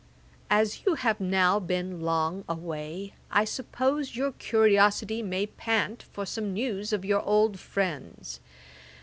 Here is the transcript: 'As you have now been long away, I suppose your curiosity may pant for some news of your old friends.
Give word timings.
'As 0.49 0.83
you 0.83 0.95
have 0.95 1.19
now 1.19 1.59
been 1.59 2.01
long 2.01 2.43
away, 2.49 3.13
I 3.29 3.45
suppose 3.45 4.15
your 4.15 4.31
curiosity 4.31 5.21
may 5.21 5.45
pant 5.45 6.01
for 6.11 6.25
some 6.25 6.53
news 6.55 6.91
of 6.91 7.05
your 7.05 7.21
old 7.21 7.59
friends. 7.59 8.39